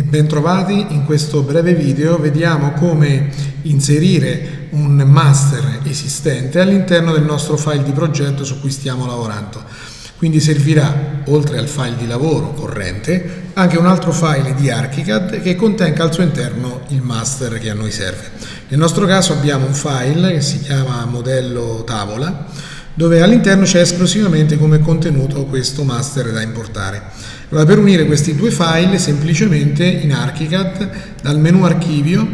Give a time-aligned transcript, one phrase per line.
[0.00, 3.28] Bentrovati, in questo breve video vediamo come
[3.62, 9.62] inserire un master esistente all'interno del nostro file di progetto su cui stiamo lavorando.
[10.16, 15.56] Quindi servirà, oltre al file di lavoro corrente, anche un altro file di ArchiCAD che
[15.56, 18.30] contenga al suo interno il master che a noi serve.
[18.68, 22.46] Nel nostro caso abbiamo un file che si chiama modello tavola,
[22.94, 27.02] dove all'interno c'è esclusivamente come contenuto questo master da importare.
[27.48, 30.90] Allora, per unire questi due file semplicemente in ArchiCAD
[31.22, 32.26] dal menu archivio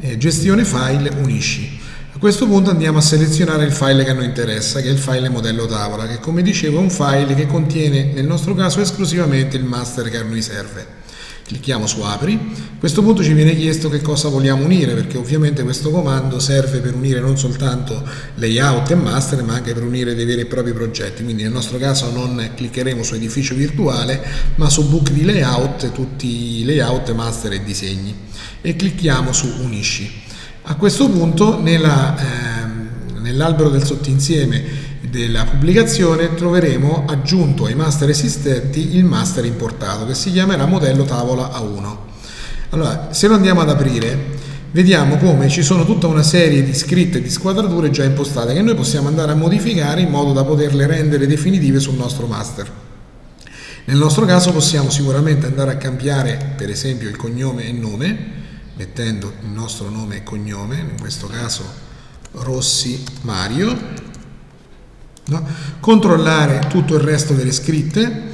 [0.00, 1.80] eh, gestione file unisci.
[2.12, 4.98] A questo punto andiamo a selezionare il file che a noi interessa, che è il
[4.98, 9.56] file modello tavola, che come dicevo è un file che contiene nel nostro caso esclusivamente
[9.56, 11.02] il master che a noi serve
[11.44, 12.34] clicchiamo su apri.
[12.34, 16.78] A questo punto ci viene chiesto che cosa vogliamo unire perché ovviamente questo comando serve
[16.80, 18.02] per unire non soltanto
[18.36, 21.22] layout e master ma anche per unire dei veri e propri progetti.
[21.22, 24.22] Quindi nel nostro caso non cliccheremo su edificio virtuale
[24.56, 28.14] ma su book di layout tutti i layout master e disegni.
[28.60, 30.22] E clicchiamo su unisci.
[30.62, 38.96] A questo punto nella, eh, nell'albero del sottoinsieme della pubblicazione troveremo aggiunto ai master esistenti
[38.96, 41.96] il master importato che si chiamerà modello tavola A1.
[42.70, 44.18] Allora, se lo andiamo ad aprire,
[44.72, 48.62] vediamo come ci sono tutta una serie di scritte e di squadrature già impostate che
[48.62, 52.68] noi possiamo andare a modificare in modo da poterle rendere definitive sul nostro master.
[53.84, 58.32] Nel nostro caso possiamo sicuramente andare a cambiare per esempio il cognome e nome,
[58.74, 61.62] mettendo il nostro nome e cognome, in questo caso
[62.32, 64.03] Rossi Mario,
[65.26, 65.46] no?
[65.80, 68.32] controllare tutto il resto delle scritte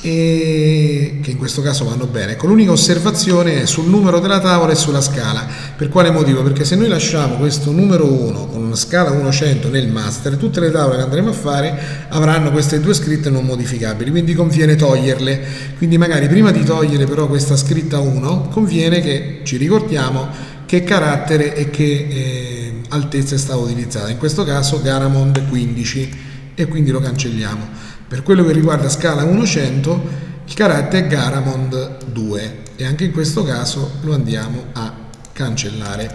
[0.00, 2.32] e che in questo caso vanno bene.
[2.32, 5.46] Ecco, l'unica osservazione è sul numero della tavola e sulla scala.
[5.76, 6.42] Per quale motivo?
[6.42, 10.70] Perché se noi lasciamo questo numero 1 con una scala 100 nel master, tutte le
[10.70, 15.40] tavole che andremo a fare avranno queste due scritte non modificabili, quindi conviene toglierle.
[15.76, 21.54] Quindi magari prima di togliere però questa scritta 1, conviene che ci ricordiamo che carattere
[21.54, 24.10] e che eh, altezza è stata utilizzata.
[24.10, 26.18] In questo caso Garamond 15
[26.54, 27.66] e quindi lo cancelliamo.
[28.06, 33.44] Per quello che riguarda scala 100 il carattere è Garamond 2 e anche in questo
[33.44, 34.92] caso lo andiamo a
[35.32, 36.14] cancellare.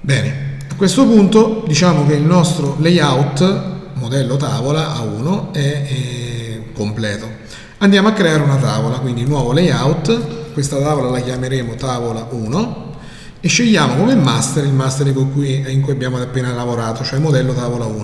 [0.00, 7.30] Bene, a questo punto diciamo che il nostro layout modello tavola A1 è, è completo.
[7.78, 12.94] Andiamo a creare una tavola, quindi nuovo layout, questa tavola la chiameremo tavola 1
[13.40, 17.84] e scegliamo come master il master cui, in cui abbiamo appena lavorato, cioè modello tavola
[17.84, 18.00] 1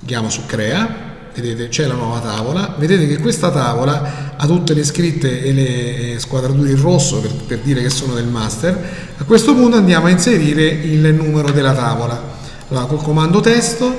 [0.00, 0.86] Andiamo su crea,
[1.34, 5.66] vedete c'è la nuova tavola, vedete che questa tavola ha tutte le scritte e le
[6.12, 9.14] eh, squadrature in rosso per, per dire che sono del master.
[9.16, 12.22] A questo punto andiamo a inserire il numero della tavola.
[12.68, 13.90] Allora col comando testo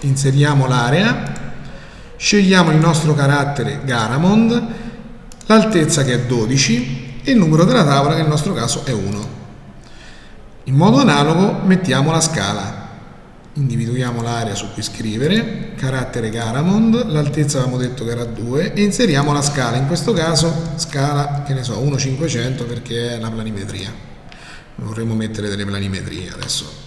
[0.00, 1.54] inseriamo l'area,
[2.18, 4.84] scegliamo il nostro carattere Garamond,
[5.46, 9.34] l'altezza che è 12 e il numero della tavola che nel nostro caso è 1.
[10.64, 12.84] In modo analogo mettiamo la scala
[13.56, 19.32] individuiamo l'area su cui scrivere, carattere Garamond, l'altezza avevamo detto che era 2 e inseriamo
[19.32, 23.90] la scala, in questo caso scala che ne so 1,500 perché è la planimetria,
[24.76, 26.84] vorremmo mettere delle planimetrie adesso.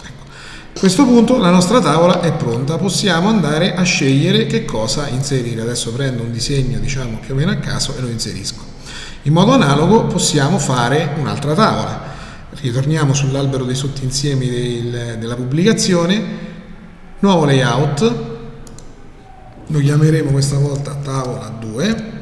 [0.72, 5.60] A questo punto la nostra tavola è pronta, possiamo andare a scegliere che cosa inserire,
[5.60, 8.62] adesso prendo un disegno diciamo più o meno a caso e lo inserisco.
[9.22, 12.00] In modo analogo possiamo fare un'altra tavola,
[12.60, 16.22] ritorniamo sull'albero dei sottoinsiemi del, della pubblicazione,
[17.18, 18.28] nuovo layout.
[19.66, 22.18] Lo chiameremo questa volta tavola 2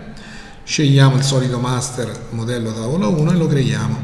[0.65, 3.99] scegliamo il solito master modello tavola 1 e lo creiamo.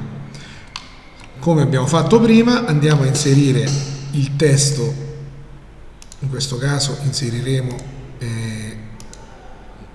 [1.40, 5.12] Come abbiamo fatto prima andiamo a inserire il testo
[6.20, 7.76] in questo caso inseriremo
[8.18, 8.78] eh,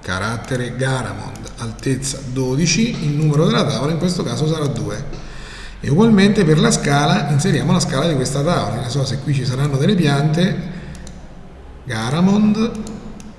[0.01, 5.27] carattere Garamond altezza 12 il numero della tavola in questo caso sarà 2
[5.81, 8.81] e ugualmente per la scala inseriamo la scala di questa tavola.
[8.81, 10.77] Ne so se qui ci saranno delle piante.
[11.85, 12.71] Garamond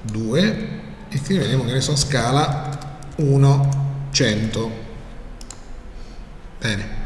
[0.02, 0.68] 2
[1.10, 4.70] e scriveremo che ne so scala 1 100
[6.58, 6.99] bene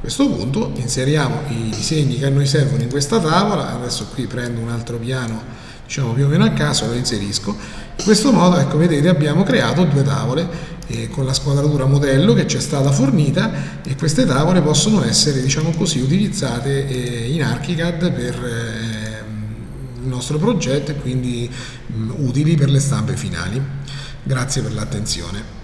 [0.00, 4.26] a questo punto inseriamo i disegni che a noi servono in questa tavola adesso qui
[4.26, 5.42] prendo un altro piano
[5.84, 9.84] diciamo più o meno a caso lo inserisco in questo modo ecco vedete abbiamo creato
[9.84, 10.48] due tavole
[10.86, 15.42] eh, con la squadratura modello che ci è stata fornita e queste tavole possono essere
[15.42, 19.24] diciamo così utilizzate eh, in ArchiCAD per eh,
[20.00, 21.48] il nostro progetto e quindi
[21.86, 23.62] mh, utili per le stampe finali.
[24.22, 25.59] Grazie per l'attenzione.